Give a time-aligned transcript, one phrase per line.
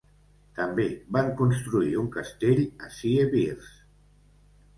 [0.59, 0.85] També
[1.17, 3.71] van construir un castell a Siewierz.